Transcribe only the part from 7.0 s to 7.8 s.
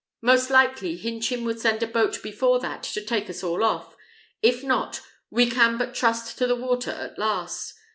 last.